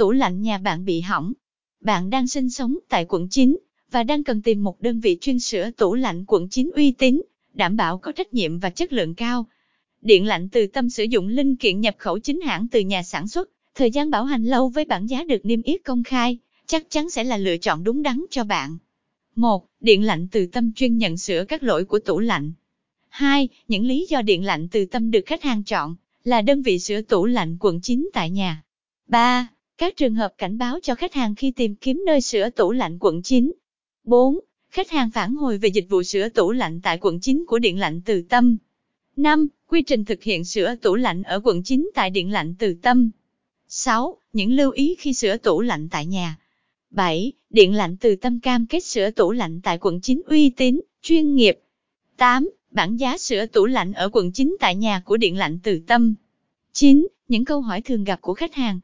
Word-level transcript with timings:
tủ 0.00 0.12
lạnh 0.12 0.42
nhà 0.42 0.58
bạn 0.58 0.84
bị 0.84 1.00
hỏng. 1.00 1.32
Bạn 1.80 2.10
đang 2.10 2.26
sinh 2.26 2.50
sống 2.50 2.78
tại 2.88 3.06
quận 3.08 3.28
9 3.28 3.58
và 3.90 4.02
đang 4.02 4.24
cần 4.24 4.42
tìm 4.42 4.64
một 4.64 4.80
đơn 4.80 5.00
vị 5.00 5.18
chuyên 5.20 5.38
sửa 5.38 5.70
tủ 5.70 5.94
lạnh 5.94 6.24
quận 6.26 6.48
9 6.48 6.70
uy 6.74 6.92
tín, 6.92 7.22
đảm 7.54 7.76
bảo 7.76 7.98
có 7.98 8.12
trách 8.12 8.34
nhiệm 8.34 8.58
và 8.58 8.70
chất 8.70 8.92
lượng 8.92 9.14
cao. 9.14 9.46
Điện 10.02 10.26
lạnh 10.26 10.48
từ 10.48 10.66
tâm 10.66 10.90
sử 10.90 11.04
dụng 11.04 11.28
linh 11.28 11.56
kiện 11.56 11.80
nhập 11.80 11.94
khẩu 11.98 12.18
chính 12.18 12.40
hãng 12.40 12.68
từ 12.68 12.80
nhà 12.80 13.02
sản 13.02 13.28
xuất, 13.28 13.50
thời 13.74 13.90
gian 13.90 14.10
bảo 14.10 14.24
hành 14.24 14.44
lâu 14.44 14.68
với 14.68 14.84
bản 14.84 15.06
giá 15.06 15.24
được 15.24 15.44
niêm 15.44 15.62
yết 15.62 15.84
công 15.84 16.02
khai, 16.02 16.38
chắc 16.66 16.90
chắn 16.90 17.10
sẽ 17.10 17.24
là 17.24 17.36
lựa 17.36 17.56
chọn 17.56 17.84
đúng 17.84 18.02
đắn 18.02 18.24
cho 18.30 18.44
bạn. 18.44 18.78
1. 19.36 19.66
Điện 19.80 20.02
lạnh 20.02 20.28
từ 20.32 20.46
tâm 20.46 20.72
chuyên 20.72 20.98
nhận 20.98 21.16
sửa 21.16 21.44
các 21.44 21.62
lỗi 21.62 21.84
của 21.84 21.98
tủ 21.98 22.18
lạnh. 22.18 22.52
2. 23.08 23.48
Những 23.68 23.86
lý 23.86 24.06
do 24.10 24.22
điện 24.22 24.44
lạnh 24.44 24.68
từ 24.68 24.84
tâm 24.84 25.10
được 25.10 25.26
khách 25.26 25.42
hàng 25.42 25.64
chọn 25.64 25.96
là 26.24 26.42
đơn 26.42 26.62
vị 26.62 26.78
sửa 26.78 27.00
tủ 27.02 27.26
lạnh 27.26 27.56
quận 27.60 27.80
9 27.80 28.10
tại 28.12 28.30
nhà. 28.30 28.62
3. 29.08 29.48
Các 29.80 29.96
trường 29.96 30.14
hợp 30.14 30.34
cảnh 30.38 30.58
báo 30.58 30.78
cho 30.82 30.94
khách 30.94 31.14
hàng 31.14 31.34
khi 31.34 31.50
tìm 31.50 31.74
kiếm 31.74 32.02
nơi 32.06 32.20
sửa 32.20 32.50
tủ 32.50 32.72
lạnh 32.72 32.98
quận 33.00 33.22
9. 33.22 33.52
4. 34.04 34.38
Khách 34.70 34.90
hàng 34.90 35.10
phản 35.10 35.34
hồi 35.34 35.58
về 35.58 35.68
dịch 35.68 35.86
vụ 35.88 36.02
sửa 36.02 36.28
tủ 36.28 36.52
lạnh 36.52 36.80
tại 36.82 36.98
quận 37.00 37.20
9 37.20 37.44
của 37.46 37.58
Điện 37.58 37.78
lạnh 37.78 38.00
Từ 38.04 38.22
Tâm. 38.22 38.56
5. 39.16 39.48
Quy 39.68 39.82
trình 39.82 40.04
thực 40.04 40.22
hiện 40.22 40.44
sửa 40.44 40.74
tủ 40.74 40.94
lạnh 40.94 41.22
ở 41.22 41.40
quận 41.44 41.62
9 41.62 41.90
tại 41.94 42.10
Điện 42.10 42.30
lạnh 42.30 42.54
Từ 42.58 42.74
Tâm. 42.82 43.10
6. 43.68 44.18
Những 44.32 44.52
lưu 44.52 44.70
ý 44.70 44.96
khi 44.98 45.12
sửa 45.12 45.36
tủ 45.36 45.60
lạnh 45.60 45.88
tại 45.90 46.06
nhà. 46.06 46.38
7. 46.90 47.32
Điện 47.50 47.74
lạnh 47.74 47.96
Từ 48.00 48.16
Tâm 48.16 48.40
cam 48.40 48.66
kết 48.66 48.84
sửa 48.84 49.10
tủ 49.10 49.32
lạnh 49.32 49.60
tại 49.62 49.78
quận 49.78 50.00
9 50.00 50.22
uy 50.26 50.50
tín, 50.50 50.80
chuyên 51.02 51.34
nghiệp. 51.34 51.58
8. 52.16 52.50
Bản 52.70 52.96
giá 52.96 53.18
sửa 53.18 53.46
tủ 53.46 53.66
lạnh 53.66 53.92
ở 53.92 54.08
quận 54.12 54.32
9 54.32 54.56
tại 54.60 54.76
nhà 54.76 55.02
của 55.04 55.16
Điện 55.16 55.36
lạnh 55.36 55.58
Từ 55.62 55.80
Tâm. 55.86 56.14
9. 56.72 57.06
Những 57.28 57.44
câu 57.44 57.60
hỏi 57.60 57.80
thường 57.80 58.04
gặp 58.04 58.20
của 58.20 58.34
khách 58.34 58.54
hàng. 58.54 58.80